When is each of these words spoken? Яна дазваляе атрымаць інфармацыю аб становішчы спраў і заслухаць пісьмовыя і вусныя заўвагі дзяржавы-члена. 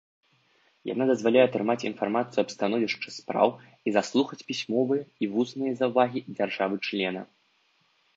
Яна 0.93 1.03
дазваляе 1.09 1.41
атрымаць 1.49 1.85
інфармацыю 1.89 2.39
аб 2.43 2.53
становішчы 2.55 3.09
спраў 3.17 3.49
і 3.89 3.93
заслухаць 3.97 4.39
пісьмовыя 4.47 5.03
і 5.27 5.29
вусныя 5.35 5.75
заўвагі 5.83 6.19
дзяржавы-члена. 6.37 7.21